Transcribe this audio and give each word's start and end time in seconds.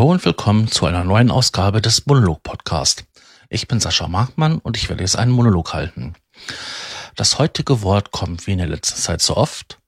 Hallo 0.00 0.12
und 0.12 0.24
willkommen 0.24 0.66
zu 0.66 0.86
einer 0.86 1.04
neuen 1.04 1.30
Ausgabe 1.30 1.82
des 1.82 2.06
Monolog 2.06 2.42
Podcast. 2.42 3.04
Ich 3.50 3.68
bin 3.68 3.80
Sascha 3.80 4.08
Markmann 4.08 4.56
und 4.56 4.78
ich 4.78 4.88
werde 4.88 5.02
jetzt 5.02 5.16
einen 5.16 5.30
Monolog 5.30 5.74
halten. 5.74 6.14
Das 7.16 7.38
heutige 7.38 7.82
Wort 7.82 8.10
kommt 8.10 8.46
wie 8.46 8.52
in 8.52 8.58
der 8.60 8.66
letzten 8.66 8.98
Zeit 8.98 9.20
so 9.20 9.36
oft 9.36 9.78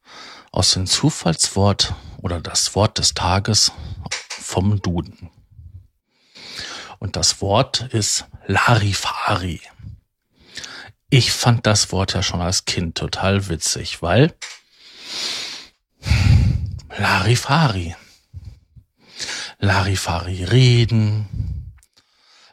aus 0.51 0.73
dem 0.73 0.87
Zufallswort 0.87 1.95
oder 2.19 2.43
das 2.43 2.75
Wort 2.75 2.99
des 2.99 3.15
Tages 3.15 3.73
vom 4.29 4.83
Duden. 4.83 5.31
Und 6.99 7.17
das 7.17 7.41
Wort 7.41 7.81
ist 7.81 8.27
Larifari. 8.47 9.63
Ich 11.09 11.33
fand 11.33 11.67
das 11.67 11.91
Wort 11.91 12.13
ja 12.13 12.23
schon 12.23 12.43
als 12.43 12.67
Kind 12.67 12.99
total 12.99 13.49
witzig, 13.49 14.03
weil 14.03 14.35
Larifari. 16.99 17.97
Larifari 19.65 20.43
reden, 20.43 21.73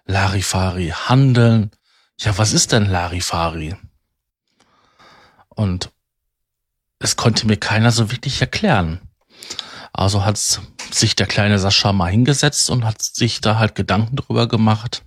Larifari 0.05 0.89
handeln. 0.89 1.71
Ja, 2.19 2.37
was 2.37 2.53
ist 2.53 2.71
denn 2.71 2.85
Larifari? 2.85 3.75
Und 5.49 5.91
es 6.99 7.15
konnte 7.15 7.47
mir 7.47 7.57
keiner 7.57 7.91
so 7.91 8.11
wirklich 8.11 8.39
erklären. 8.41 9.01
Also 9.91 10.23
hat 10.23 10.37
sich 10.37 11.15
der 11.15 11.25
kleine 11.25 11.57
Sascha 11.57 11.93
mal 11.93 12.11
hingesetzt 12.11 12.69
und 12.69 12.85
hat 12.85 13.01
sich 13.01 13.41
da 13.41 13.57
halt 13.57 13.73
Gedanken 13.73 14.15
drüber 14.15 14.47
gemacht. 14.47 15.03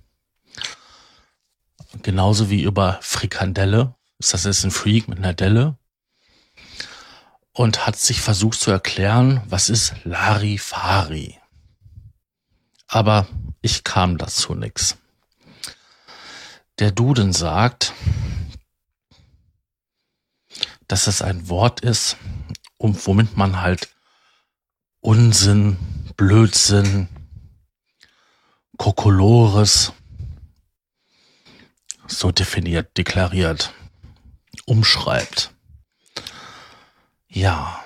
Genauso 2.01 2.49
wie 2.49 2.63
über 2.63 2.99
Frikandelle. 3.01 3.95
Ist 4.19 4.33
das 4.33 4.43
jetzt 4.43 4.65
ein 4.65 4.71
Freak 4.71 5.07
mit 5.07 5.19
einer 5.19 5.33
Delle? 5.33 5.77
Und 7.53 7.87
hat 7.87 7.95
sich 7.95 8.19
versucht 8.19 8.59
zu 8.59 8.71
erklären, 8.71 9.41
was 9.45 9.69
ist 9.69 9.93
Larifari? 10.03 11.39
Aber 12.93 13.27
ich 13.63 13.83
kam 13.83 14.19
dazu 14.19 14.53
nix. 14.53 14.97
Der 16.77 16.91
Duden 16.91 17.33
sagt, 17.33 17.91
dass 20.87 21.07
es 21.07 21.23
ein 21.23 21.49
Wort 21.49 21.81
ist, 21.81 22.17
um, 22.77 22.95
womit 23.05 23.35
man 23.35 23.61
halt 23.61 23.89
Unsinn, 24.99 25.77
Blödsinn, 26.17 27.09
Kokolores 28.77 29.91
so 32.05 32.31
definiert, 32.31 32.95
deklariert, 32.95 33.73
umschreibt. 34.65 35.51
Ja. 37.27 37.83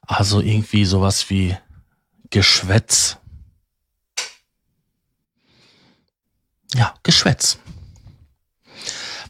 Also 0.00 0.40
irgendwie 0.40 0.86
sowas 0.86 1.28
wie 1.28 1.56
Geschwätz, 2.30 3.18
ja, 6.74 6.94
Geschwätz. 7.02 7.58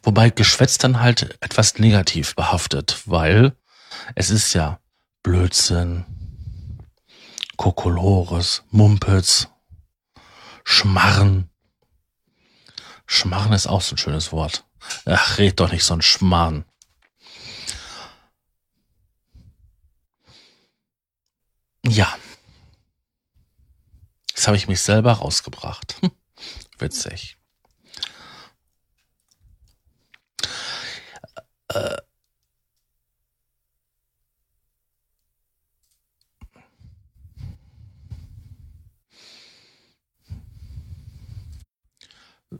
Wobei 0.03 0.29
Geschwätz 0.29 0.77
dann 0.77 0.99
halt 0.99 1.37
etwas 1.41 1.79
negativ 1.79 2.35
behaftet, 2.35 3.01
weil 3.05 3.55
es 4.13 4.29
ist 4.29 4.53
ja 4.53 4.79
Blödsinn, 5.23 6.05
Kokolores, 7.57 8.63
Mumpitz, 8.69 9.47
Schmarren. 10.63 11.49
Schmarren 13.07 13.53
ist 13.53 13.67
auch 13.67 13.81
so 13.81 13.95
ein 13.95 13.97
schönes 13.97 14.31
Wort. 14.31 14.65
Ach, 15.05 15.37
red 15.37 15.59
doch 15.59 15.71
nicht 15.71 15.83
so 15.83 15.93
ein 15.93 16.01
Schmarren. 16.01 16.65
Ja. 21.87 22.15
Jetzt 24.29 24.47
habe 24.47 24.57
ich 24.57 24.67
mich 24.67 24.81
selber 24.81 25.13
rausgebracht. 25.13 25.95
Hm. 26.01 26.11
Witzig. 26.77 27.37
Äh. 31.69 31.97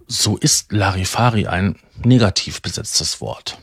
So 0.08 0.38
ist 0.38 0.72
Larifari 0.72 1.48
ein 1.48 1.80
negativ 2.04 2.62
besetztes 2.62 3.22
Wort. 3.22 3.58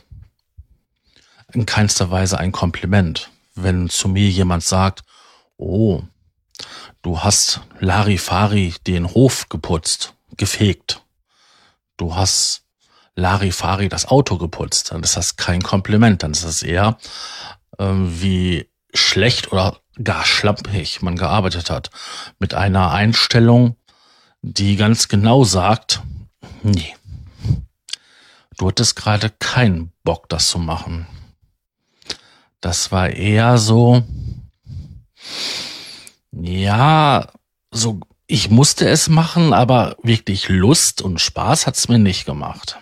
In 1.53 1.65
keinster 1.65 2.09
Weise 2.11 2.37
ein 2.37 2.51
Kompliment. 2.51 3.29
Wenn 3.55 3.89
zu 3.89 4.07
mir 4.07 4.29
jemand 4.29 4.63
sagt, 4.63 5.03
oh, 5.57 6.03
du 7.01 7.19
hast 7.19 7.61
Larifari 7.79 8.73
den 8.87 9.13
Hof 9.13 9.47
geputzt, 9.49 10.15
gefegt. 10.37 11.01
Du 11.97 12.15
hast 12.15 12.63
Larifari 13.15 13.89
das 13.89 14.07
Auto 14.07 14.37
geputzt. 14.37 14.91
Dann 14.91 15.03
ist 15.03 15.17
das 15.17 15.35
kein 15.35 15.61
Kompliment. 15.61 16.23
Dann 16.23 16.31
ist 16.31 16.43
das 16.43 16.63
eher 16.63 16.97
ähm, 17.79 18.21
wie 18.21 18.69
schlecht 18.93 19.51
oder 19.51 19.79
gar 20.03 20.25
schlampig 20.25 21.01
man 21.01 21.15
gearbeitet 21.15 21.69
hat. 21.69 21.89
Mit 22.39 22.53
einer 22.53 22.91
Einstellung, 22.91 23.75
die 24.41 24.75
ganz 24.75 25.07
genau 25.07 25.43
sagt, 25.43 26.01
nee, 26.63 26.95
du 28.57 28.67
hattest 28.67 28.95
gerade 28.95 29.29
keinen 29.29 29.91
Bock, 30.03 30.29
das 30.29 30.49
zu 30.49 30.59
machen. 30.59 31.07
Das 32.61 32.91
war 32.91 33.09
eher 33.09 33.57
so, 33.57 34.03
ja, 36.31 37.27
so 37.71 37.99
ich 38.27 38.49
musste 38.49 38.87
es 38.87 39.09
machen, 39.09 39.53
aber 39.53 39.97
wirklich 40.01 40.49
Lust 40.49 41.01
und 41.01 41.19
Spaß 41.19 41.67
hat's 41.67 41.87
mir 41.89 41.99
nicht 41.99 42.25
gemacht. 42.25 42.79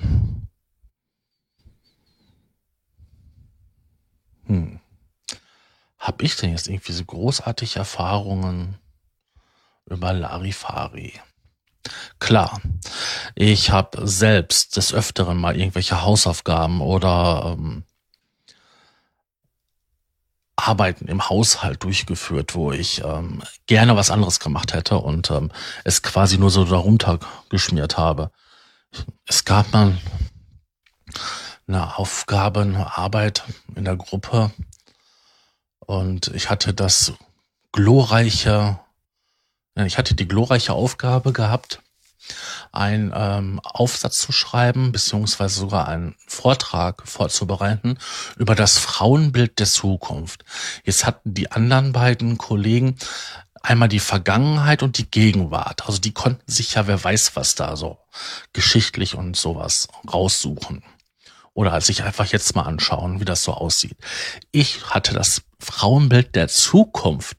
Hm. 4.45 4.79
Hab 5.97 6.21
ich 6.21 6.35
denn 6.35 6.51
jetzt 6.51 6.67
irgendwie 6.67 6.93
so 6.93 7.05
großartige 7.05 7.79
Erfahrungen 7.79 8.79
über 9.85 10.13
Larifari? 10.13 11.13
Klar, 12.19 12.61
ich 13.35 13.71
habe 13.71 14.07
selbst 14.07 14.77
des 14.77 14.93
Öfteren 14.93 15.37
mal 15.37 15.57
irgendwelche 15.57 16.03
Hausaufgaben 16.03 16.81
oder 16.81 17.55
ähm, 17.57 17.83
Arbeiten 20.67 21.07
im 21.07 21.29
Haushalt 21.29 21.83
durchgeführt, 21.83 22.55
wo 22.55 22.71
ich 22.71 23.03
ähm, 23.03 23.43
gerne 23.67 23.95
was 23.95 24.11
anderes 24.11 24.39
gemacht 24.39 24.73
hätte 24.73 24.97
und 24.97 25.31
ähm, 25.31 25.51
es 25.83 26.01
quasi 26.01 26.37
nur 26.37 26.49
so 26.49 26.65
darunter 26.65 27.19
geschmiert 27.49 27.97
habe. 27.97 28.31
Es 29.25 29.45
gab 29.45 29.71
mal 29.73 29.97
eine 31.67 31.97
Aufgabe, 31.97 32.61
eine 32.61 32.97
Arbeit 32.97 33.43
in 33.75 33.85
der 33.85 33.95
Gruppe 33.95 34.51
und 35.79 36.27
ich 36.29 36.49
hatte 36.49 36.73
das 36.73 37.13
glorreiche, 37.71 38.79
ich 39.75 39.97
hatte 39.97 40.15
die 40.15 40.27
glorreiche 40.27 40.73
Aufgabe 40.73 41.31
gehabt, 41.31 41.81
einen 42.71 43.11
ähm, 43.15 43.59
Aufsatz 43.63 44.19
zu 44.19 44.31
schreiben, 44.31 44.91
beziehungsweise 44.91 45.59
sogar 45.59 45.87
einen 45.87 46.15
Vortrag 46.27 47.07
vorzubereiten 47.07 47.97
über 48.37 48.55
das 48.55 48.77
Frauenbild 48.77 49.59
der 49.59 49.67
Zukunft. 49.67 50.45
Jetzt 50.83 51.05
hatten 51.05 51.33
die 51.33 51.51
anderen 51.51 51.91
beiden 51.91 52.37
Kollegen 52.37 52.95
einmal 53.61 53.89
die 53.89 53.99
Vergangenheit 53.99 54.83
und 54.83 54.97
die 54.97 55.09
Gegenwart. 55.09 55.85
Also 55.87 55.99
die 55.99 56.13
konnten 56.13 56.51
sich 56.51 56.73
ja, 56.73 56.87
wer 56.87 57.03
weiß 57.03 57.35
was 57.35 57.55
da 57.55 57.75
so 57.75 57.99
geschichtlich 58.53 59.15
und 59.15 59.35
sowas 59.35 59.87
raussuchen. 60.11 60.83
Oder 61.53 61.73
als 61.73 61.87
sich 61.87 62.03
einfach 62.03 62.25
jetzt 62.27 62.55
mal 62.55 62.63
anschauen, 62.63 63.19
wie 63.19 63.25
das 63.25 63.43
so 63.43 63.53
aussieht. 63.53 63.97
Ich 64.51 64.85
hatte 64.85 65.13
das 65.13 65.41
Frauenbild 65.59 66.35
der 66.35 66.47
Zukunft. 66.47 67.37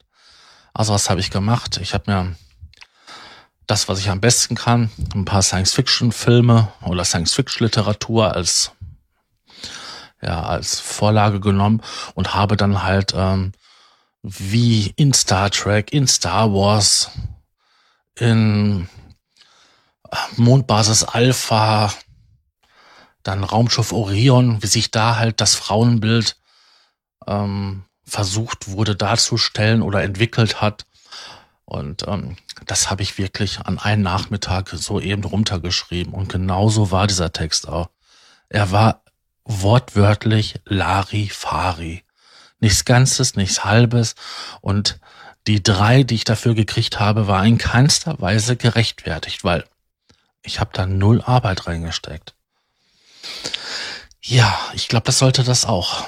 Also 0.73 0.93
was 0.93 1.09
habe 1.09 1.19
ich 1.19 1.31
gemacht? 1.31 1.79
Ich 1.81 1.93
habe 1.93 2.11
mir 2.11 2.35
das, 3.67 3.87
was 3.87 3.99
ich 3.99 4.09
am 4.09 4.21
besten 4.21 4.55
kann, 4.55 4.89
ein 5.15 5.25
paar 5.25 5.41
Science-Fiction-Filme 5.41 6.71
oder 6.81 7.05
Science-Fiction-Literatur 7.05 8.33
als 8.33 8.71
ja 10.21 10.41
als 10.43 10.79
Vorlage 10.79 11.39
genommen 11.39 11.81
und 12.15 12.33
habe 12.33 12.55
dann 12.57 12.83
halt 12.83 13.13
ähm, 13.15 13.51
wie 14.21 14.93
in 14.95 15.13
Star 15.13 15.51
Trek, 15.51 15.91
in 15.91 16.07
Star 16.07 16.53
Wars, 16.53 17.11
in 18.17 18.87
äh, 20.09 20.15
Mondbasis 20.37 21.03
Alpha, 21.03 21.93
dann 23.21 23.43
Raumschiff 23.43 23.91
Orion, 23.91 24.63
wie 24.63 24.67
sich 24.67 24.91
da 24.91 25.17
halt 25.17 25.41
das 25.41 25.55
Frauenbild 25.55 26.37
ähm, 27.27 27.83
versucht 28.05 28.69
wurde 28.69 28.95
darzustellen 28.95 29.81
oder 29.81 30.03
entwickelt 30.03 30.61
hat. 30.61 30.85
Und 31.73 32.07
ähm, 32.07 32.37
das 32.67 32.89
habe 32.89 33.01
ich 33.01 33.17
wirklich 33.17 33.59
an 33.59 33.79
einem 33.79 34.03
Nachmittag 34.03 34.69
so 34.69 34.99
eben 34.99 35.23
runtergeschrieben. 35.23 36.13
Und 36.13 36.31
genauso 36.31 36.91
war 36.91 37.07
dieser 37.07 37.33
Text 37.33 37.67
auch. 37.67 37.89
Er 38.49 38.71
war 38.71 39.01
wortwörtlich 39.43 40.59
Larifari. 40.65 42.03
Nichts 42.59 42.85
Ganzes, 42.85 43.35
nichts 43.35 43.65
Halbes. 43.65 44.15
Und 44.61 44.99
die 45.47 45.63
drei, 45.63 46.03
die 46.03 46.15
ich 46.15 46.23
dafür 46.23 46.53
gekriegt 46.53 46.99
habe, 46.99 47.27
war 47.27 47.43
in 47.45 47.57
keinster 47.57 48.21
Weise 48.21 48.55
gerechtfertigt, 48.55 49.43
weil 49.43 49.65
ich 50.43 50.59
habe 50.59 50.71
da 50.73 50.85
null 50.85 51.21
Arbeit 51.21 51.67
reingesteckt. 51.67 52.35
Ja, 54.21 54.57
ich 54.73 54.87
glaube, 54.87 55.05
das 55.05 55.17
sollte 55.17 55.43
das 55.43 55.65
auch 55.65 56.05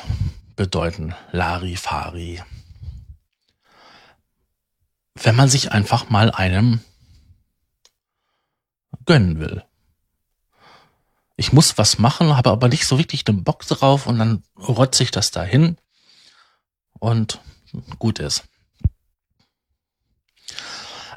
bedeuten. 0.56 1.16
Larifari. 1.32 2.42
Wenn 5.26 5.36
man 5.36 5.50
sich 5.50 5.72
einfach 5.72 6.12
mal 6.12 6.30
einem 6.30 6.82
gönnen 9.06 9.40
will. 9.40 9.64
Ich 11.36 11.52
muss 11.52 11.80
was 11.80 11.98
machen, 11.98 12.38
habe 12.38 12.52
aber 12.52 12.68
nicht 12.68 12.86
so 12.86 13.00
wirklich 13.00 13.24
den 13.24 13.44
Bock 13.44 13.66
drauf 13.66 14.06
und 14.06 14.20
dann 14.20 14.44
rotze 14.56 15.02
ich 15.02 15.10
das 15.10 15.32
dahin 15.32 15.78
und 17.00 17.42
gut 17.98 18.20
ist. 18.20 18.44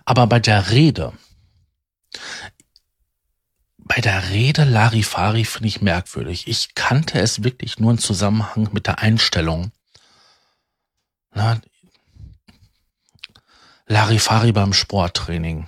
Aber 0.07 0.27
bei 0.27 0.41
der 0.41 0.71
Rede, 0.71 1.13
bei 3.77 4.01
der 4.01 4.31
Rede 4.31 4.65
Larifari 4.65 5.45
finde 5.45 5.69
ich 5.69 5.83
merkwürdig. 5.83 6.49
Ich 6.49 6.75
kannte 6.75 7.21
es 7.21 7.45
wirklich 7.45 7.79
nur 7.79 7.91
im 7.91 7.99
Zusammenhang 7.99 8.71
mit 8.73 8.87
der 8.87 9.01
Einstellung. 9.01 9.71
Na, 11.35 11.61
Larifari 13.91 14.53
beim 14.53 14.75
Sporttraining. 14.75 15.67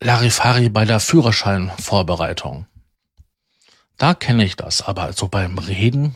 Larifari 0.00 0.68
bei 0.68 0.84
der 0.84 1.00
Führerscheinvorbereitung. 1.00 2.66
Da 3.98 4.14
kenne 4.14 4.44
ich 4.44 4.54
das, 4.54 4.82
aber 4.82 5.12
so 5.12 5.26
beim 5.26 5.58
Reden, 5.58 6.14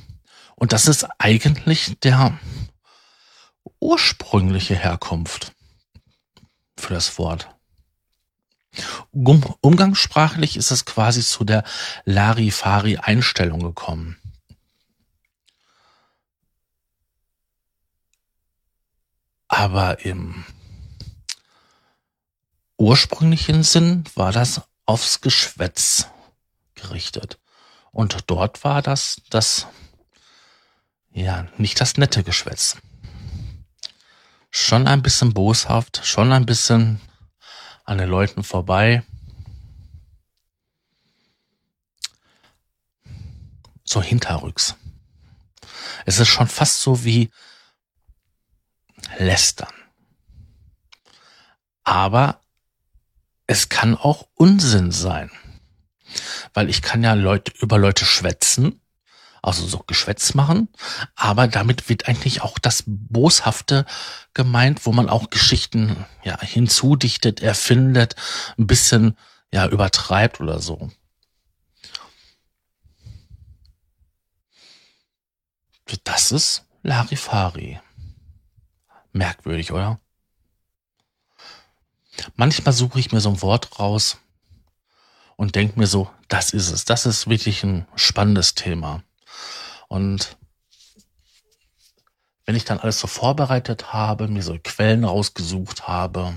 und 0.55 0.73
das 0.73 0.87
ist 0.87 1.09
eigentlich 1.19 1.99
der 2.05 2.39
ursprüngliche 3.81 4.77
Herkunft 4.77 5.53
für 6.79 6.95
das 6.95 7.19
Wort. 7.19 7.49
Um, 9.11 9.43
umgangssprachlich 9.61 10.57
ist 10.57 10.71
es 10.71 10.85
quasi 10.85 11.23
zu 11.23 11.43
der 11.43 11.65
Larifari-Einstellung 12.05 13.59
gekommen. 13.59 14.19
Aber 19.59 20.05
im 20.05 20.45
ursprünglichen 22.77 23.63
Sinn 23.63 24.05
war 24.15 24.31
das 24.31 24.61
aufs 24.85 25.23
Geschwätz 25.23 26.09
gerichtet. 26.75 27.39
Und 27.91 28.19
dort 28.27 28.65
war 28.65 28.83
das 28.83 29.23
das, 29.31 29.67
ja, 31.11 31.49
nicht 31.57 31.81
das 31.81 31.97
nette 31.97 32.23
Geschwätz. 32.23 32.77
Schon 34.51 34.87
ein 34.87 35.01
bisschen 35.01 35.33
boshaft, 35.33 36.03
schon 36.05 36.35
ein 36.35 36.45
bisschen 36.45 37.01
an 37.85 37.97
den 37.97 38.11
Leuten 38.11 38.45
vorbei. 38.45 39.05
So 43.85 44.03
hinterrücks. 44.03 44.75
Es 46.05 46.19
ist 46.19 46.29
schon 46.29 46.47
fast 46.47 46.83
so 46.83 47.05
wie 47.05 47.31
lästern. 49.19 49.73
Aber 51.85 52.41
es 53.47 53.69
kann 53.69 53.97
auch 53.97 54.27
Unsinn 54.35 54.91
sein. 54.91 55.31
Weil 56.55 56.69
ich 56.71 56.83
kann 56.83 57.03
ja 57.03 57.15
Leute, 57.15 57.53
über 57.61 57.79
Leute 57.79 58.05
schwätzen, 58.05 58.81
also 59.43 59.67
so 59.67 59.79
Geschwätz 59.87 60.35
machen, 60.35 60.69
aber 61.15 61.47
damit 61.47 61.89
wird 61.89 62.09
eigentlich 62.09 62.43
auch 62.43 62.59
das 62.59 62.83
Boshafte 62.87 63.87
gemeint, 64.35 64.87
wo 64.87 64.93
man 64.93 65.09
auch 65.09 65.31
Geschichten 65.31 66.05
ja 66.25 66.41
hinzudichtet, 66.41 67.41
erfindet, 67.43 68.17
ein 68.59 68.67
bisschen 68.67 69.17
ja 69.53 69.69
übertreibt 69.69 70.41
oder 70.41 70.61
so. 70.61 70.91
Das 76.05 76.33
ist 76.33 76.65
Larifari. 76.83 77.79
Merkwürdig, 79.17 79.73
oder? 79.73 79.99
Manchmal 82.35 82.73
suche 82.73 83.01
ich 83.01 83.13
mir 83.13 83.21
so 83.21 83.31
ein 83.31 83.43
Wort 83.43 83.79
raus 83.79 84.19
und 85.37 85.55
denke 85.55 85.79
mir 85.79 85.87
so, 85.87 86.11
das 86.29 86.53
ist 86.53 86.71
es. 86.71 86.85
Das 86.85 87.07
ist 87.07 87.29
wirklich 87.29 87.63
ein 87.63 87.87
spannendes 87.95 88.55
Thema. 88.55 89.03
Und 89.89 90.37
wenn 92.45 92.57
ich 92.57 92.65
dann 92.65 92.79
alles 92.79 93.01
so 93.01 93.07
vorbereitet 93.07 93.93
habe, 93.93 94.29
mir 94.29 94.43
so 94.43 94.59
Quellen 94.63 95.05
rausgesucht 95.05 95.89
habe, 95.89 96.35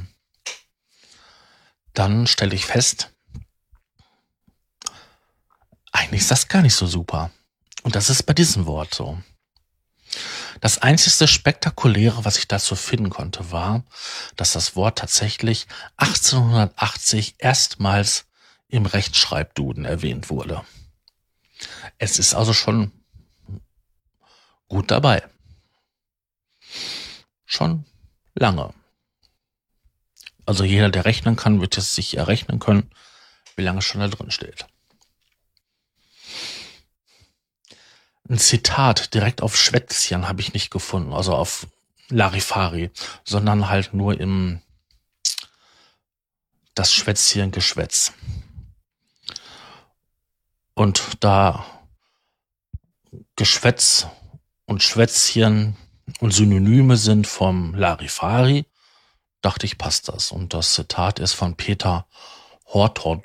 dann 1.93 2.27
stelle 2.27 2.55
ich 2.55 2.65
fest, 2.65 3.11
eigentlich 5.91 6.21
ist 6.21 6.31
das 6.31 6.47
gar 6.47 6.61
nicht 6.61 6.75
so 6.75 6.87
super. 6.87 7.31
Und 7.83 7.95
das 7.95 8.09
ist 8.09 8.23
bei 8.23 8.33
diesem 8.33 8.65
Wort 8.65 8.93
so. 8.93 9.21
Das 10.61 10.77
einzigste 10.79 11.27
Spektakuläre, 11.27 12.25
was 12.25 12.37
ich 12.37 12.47
dazu 12.47 12.75
finden 12.75 13.09
konnte, 13.09 13.51
war, 13.51 13.83
dass 14.35 14.53
das 14.53 14.75
Wort 14.75 14.97
tatsächlich 14.97 15.67
1880 15.97 17.35
erstmals 17.37 18.25
im 18.67 18.85
Rechtschreibduden 18.85 19.85
erwähnt 19.85 20.29
wurde. 20.29 20.63
Es 21.97 22.19
ist 22.19 22.33
also 22.33 22.53
schon 22.53 22.91
gut 24.67 24.91
dabei. 24.91 25.23
Schon 27.45 27.85
lange. 28.35 28.73
Also 30.45 30.63
jeder, 30.63 30.89
der 30.89 31.05
rechnen 31.05 31.35
kann, 31.35 31.61
wird 31.61 31.77
es 31.77 31.95
sich 31.95 32.17
errechnen 32.17 32.59
können, 32.59 32.89
wie 33.55 33.63
lange 33.63 33.81
schon 33.81 34.01
da 34.01 34.07
drin 34.07 34.31
steht. 34.31 34.65
Ein 38.29 38.37
Zitat 38.37 39.13
direkt 39.13 39.41
auf 39.41 39.57
Schwätzchen 39.57 40.27
habe 40.27 40.41
ich 40.41 40.53
nicht 40.53 40.69
gefunden, 40.69 41.13
also 41.13 41.35
auf 41.35 41.67
Larifari, 42.09 42.91
sondern 43.23 43.69
halt 43.69 43.93
nur 43.93 44.19
im 44.19 44.61
das 46.75 46.93
Schwätzchen 46.93 47.51
Geschwätz. 47.51 48.13
Und 50.75 51.01
da 51.19 51.65
Geschwätz 53.35 54.07
und 54.65 54.81
Schwätzchen 54.83 55.75
und 56.19 56.31
Synonyme 56.31 56.95
sind 56.95 57.27
vom 57.27 57.73
Larifari, 57.73 58.65
dachte 59.41 59.65
ich, 59.65 59.77
passt 59.77 60.07
das. 60.07 60.31
Und 60.31 60.53
das 60.53 60.73
Zitat 60.73 61.19
ist 61.19 61.33
von 61.33 61.55
Peter 61.55 62.07
Horton. 62.67 63.23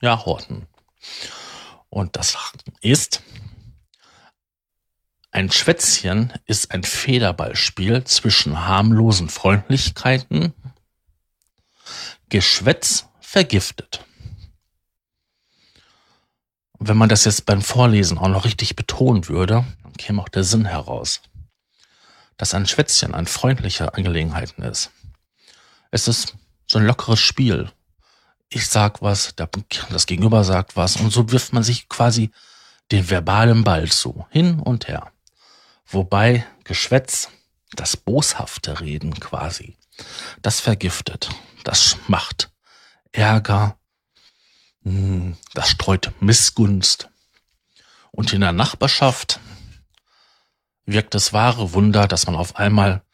Ja, 0.00 0.24
Horton. 0.24 0.66
Und 1.90 2.16
das 2.16 2.36
ist, 2.80 3.22
ein 5.34 5.50
Schwätzchen 5.50 6.32
ist 6.46 6.70
ein 6.70 6.84
Federballspiel 6.84 8.04
zwischen 8.04 8.66
harmlosen 8.68 9.28
Freundlichkeiten. 9.28 10.54
Geschwätz 12.28 13.08
vergiftet. 13.20 14.04
Und 16.78 16.88
wenn 16.88 16.96
man 16.96 17.08
das 17.08 17.24
jetzt 17.24 17.46
beim 17.46 17.62
Vorlesen 17.62 18.16
auch 18.16 18.28
noch 18.28 18.44
richtig 18.44 18.76
betonen 18.76 19.26
würde, 19.26 19.64
dann 19.82 19.92
käme 19.94 20.22
auch 20.22 20.28
der 20.28 20.44
Sinn 20.44 20.66
heraus, 20.66 21.20
dass 22.36 22.54
ein 22.54 22.66
Schwätzchen 22.66 23.12
ein 23.12 23.26
freundlicher 23.26 23.96
Angelegenheiten 23.96 24.62
ist. 24.62 24.92
Es 25.90 26.06
ist 26.06 26.36
so 26.68 26.78
ein 26.78 26.86
lockeres 26.86 27.18
Spiel. 27.20 27.72
Ich 28.50 28.68
sag 28.68 29.02
was, 29.02 29.34
das 29.34 30.06
Gegenüber 30.06 30.44
sagt 30.44 30.76
was 30.76 30.94
und 30.96 31.10
so 31.10 31.32
wirft 31.32 31.52
man 31.52 31.64
sich 31.64 31.88
quasi 31.88 32.30
den 32.92 33.10
verbalen 33.10 33.64
Ball 33.64 33.90
zu, 33.90 34.26
hin 34.30 34.60
und 34.60 34.86
her. 34.86 35.10
Wobei 35.94 36.44
Geschwätz, 36.64 37.28
das 37.70 37.96
boshafte 37.96 38.80
Reden 38.80 39.14
quasi, 39.20 39.76
das 40.42 40.58
vergiftet, 40.58 41.30
das 41.62 41.96
macht 42.08 42.50
Ärger, 43.12 43.78
hm, 44.82 45.36
das 45.54 45.68
streut 45.68 46.10
Missgunst. 46.20 47.10
Und 48.10 48.32
in 48.32 48.40
der 48.40 48.50
Nachbarschaft 48.50 49.38
wirkt 50.84 51.14
das 51.14 51.32
wahre 51.32 51.74
Wunder, 51.74 52.08
dass 52.08 52.26
man 52.26 52.34
auf 52.34 52.56
einmal 52.56 53.04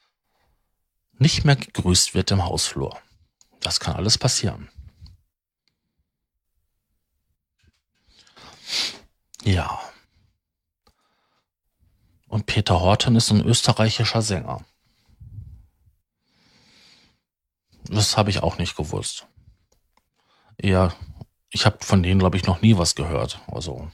nicht 1.19 1.45
mehr 1.45 1.57
gegrüßt 1.57 2.15
wird 2.15 2.31
im 2.31 2.47
Hausflur. 2.47 2.99
Das 3.61 3.79
kann 3.79 3.95
alles 3.95 4.17
passieren. 4.17 4.71
Ja. 9.45 9.79
Und 12.31 12.47
Peter 12.47 12.81
Horten 12.81 13.17
ist 13.17 13.33
ein 13.33 13.45
österreichischer 13.45 14.23
Sänger. 14.23 14.65
Das 17.87 18.17
habe 18.17 18.31
ich 18.31 18.41
auch 18.41 18.57
nicht 18.57 18.77
gewusst. 18.77 19.27
Ja, 20.63 20.95
ich 21.51 21.67
habe 21.67 21.79
von 21.85 22.05
denen, 22.05 22.21
glaube 22.21 22.37
ich, 22.37 22.47
noch 22.47 22.63
nie 22.63 22.79
was 22.79 22.95
gehört. 22.95 23.41
Also. 23.49 23.91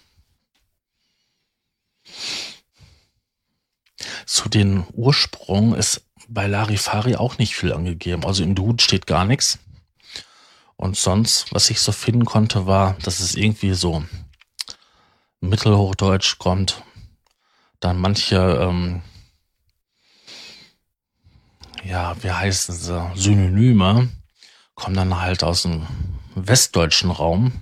Zu 4.27 4.51
den 4.51 4.87
Ursprung 4.93 5.75
ist 5.75 6.05
bei 6.29 6.47
Larifari 6.47 7.17
auch 7.17 7.39
nicht 7.39 7.57
viel 7.57 7.73
angegeben. 7.73 8.27
Also 8.27 8.45
im 8.45 8.55
Duden 8.55 8.81
steht 8.81 9.07
gar 9.07 9.25
nichts. 9.25 9.59
Und 10.77 10.99
sonst, 10.99 11.55
was 11.55 11.71
ich 11.71 11.81
so 11.81 11.91
finden 11.91 12.27
konnte, 12.27 12.67
war, 12.67 12.99
dass 13.03 13.21
es 13.21 13.35
irgendwie 13.35 13.73
so 13.73 14.05
Mittelhochdeutsch 15.41 16.37
kommt. 16.37 16.83
Dann 17.81 17.99
manche, 17.99 18.37
ähm, 18.37 19.03
ja, 21.85 22.21
wie 22.23 22.31
heißen 22.31 22.75
sie, 22.75 23.11
Synonyme 23.15 24.09
kommen 24.75 24.97
dann 24.97 25.21
halt 25.21 25.43
aus 25.43 25.63
dem 25.63 25.87
westdeutschen 26.35 27.11
Raum. 27.11 27.53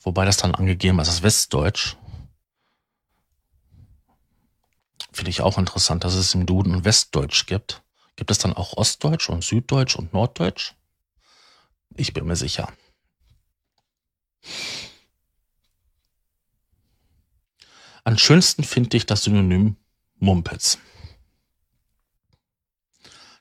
Wobei 0.00 0.24
das 0.24 0.36
dann 0.36 0.54
angegeben 0.54 0.98
ist 1.00 1.08
als 1.08 1.22
Westdeutsch. 1.22 1.96
Finde 5.12 5.30
ich 5.30 5.40
auch 5.40 5.58
interessant, 5.58 6.04
dass 6.04 6.14
es 6.14 6.34
im 6.34 6.46
Duden 6.46 6.84
Westdeutsch 6.84 7.46
gibt. 7.46 7.82
Gibt 8.16 8.30
es 8.30 8.38
dann 8.38 8.52
auch 8.52 8.76
Ostdeutsch 8.76 9.28
und 9.28 9.44
Süddeutsch 9.44 9.96
und 9.96 10.12
Norddeutsch? 10.12 10.74
Ich 11.94 12.12
bin 12.12 12.26
mir 12.26 12.36
sicher. 12.36 12.72
Am 18.06 18.16
schönsten 18.16 18.62
finde 18.62 18.96
ich 18.96 19.04
das 19.04 19.24
Synonym 19.24 19.74
Mumpitz. 20.20 20.78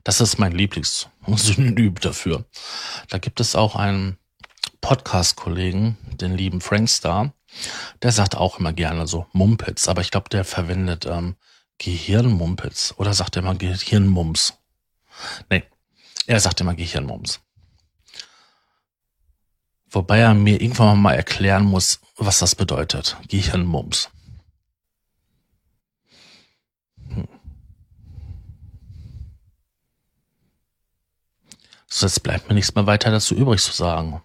Das 0.03 0.21
ist 0.21 0.39
mein 0.39 0.53
Lieblingssynonym 0.53 1.93
dafür. 2.01 2.45
Da 3.09 3.19
gibt 3.19 3.39
es 3.39 3.55
auch 3.55 3.75
einen 3.75 4.17
Podcast-Kollegen, 4.81 5.97
den 6.19 6.33
lieben 6.35 6.61
Frankstar, 6.61 7.35
der 8.01 8.11
sagt 8.11 8.35
auch 8.37 8.57
immer 8.57 8.73
gerne 8.73 9.05
so 9.05 9.27
Mumpitz, 9.33 9.87
aber 9.87 10.01
ich 10.01 10.09
glaube, 10.09 10.29
der 10.29 10.43
verwendet 10.43 11.05
ähm, 11.05 11.35
Gehirnmumpitz 11.77 12.95
oder 12.97 13.13
sagt 13.13 13.35
er 13.35 13.43
immer 13.43 13.53
Gehirnmums? 13.53 14.55
Nee, 15.47 15.61
er 16.25 16.39
sagt 16.39 16.59
immer 16.59 16.73
Gehirnmums. 16.73 17.39
Wobei 19.91 20.21
er 20.21 20.33
mir 20.33 20.59
irgendwann 20.59 20.99
mal 20.99 21.13
erklären 21.13 21.65
muss, 21.65 21.99
was 22.17 22.39
das 22.39 22.55
bedeutet. 22.55 23.15
Gehirnmums. 23.27 24.09
So, 31.97 32.07
jetzt 32.07 32.23
bleibt 32.23 32.49
mir 32.49 32.55
nichts 32.55 32.75
mehr 32.75 32.87
weiter 32.87 33.09
dazu 33.09 33.35
übrig 33.35 33.63
zu 33.63 33.71
sagen. 33.71 34.21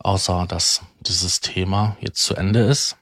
Außer, 0.00 0.44
dass 0.48 0.82
dieses 0.98 1.38
Thema 1.38 1.96
jetzt 2.00 2.24
zu 2.24 2.34
Ende 2.34 2.64
ist. 2.64 2.96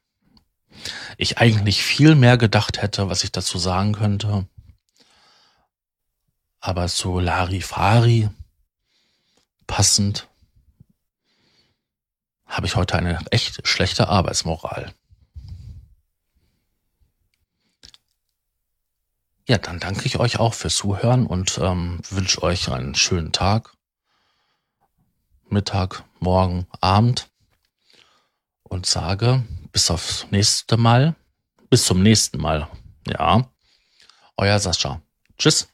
Ich 1.16 1.38
eigentlich 1.38 1.82
viel 1.82 2.14
mehr 2.14 2.36
gedacht 2.36 2.82
hätte, 2.82 3.08
was 3.08 3.24
ich 3.24 3.32
dazu 3.32 3.56
sagen 3.56 3.94
könnte. 3.94 4.46
Aber 6.60 6.88
so 6.88 7.18
Larifari 7.20 8.28
passend 9.66 10.28
habe 12.44 12.66
ich 12.66 12.76
heute 12.76 12.96
eine 12.96 13.18
echt 13.30 13.66
schlechte 13.66 14.10
Arbeitsmoral. 14.10 14.92
Ja, 19.48 19.56
dann 19.56 19.80
danke 19.80 20.04
ich 20.04 20.18
euch 20.20 20.38
auch 20.38 20.52
fürs 20.52 20.76
Zuhören 20.76 21.24
und 21.26 21.56
ähm, 21.56 22.00
wünsche 22.10 22.42
euch 22.42 22.70
einen 22.70 22.94
schönen 22.94 23.32
Tag, 23.32 23.72
Mittag, 25.48 26.04
Morgen, 26.20 26.66
Abend 26.82 27.30
und 28.62 28.84
sage 28.84 29.42
bis 29.72 29.90
aufs 29.90 30.26
nächste 30.30 30.76
Mal, 30.76 31.16
bis 31.70 31.86
zum 31.86 32.02
nächsten 32.02 32.36
Mal. 32.36 32.68
Ja, 33.06 33.50
euer 34.36 34.58
Sascha. 34.58 35.00
Tschüss. 35.38 35.68